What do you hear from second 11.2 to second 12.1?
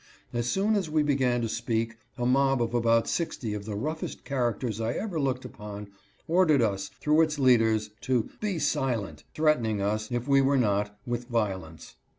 violence.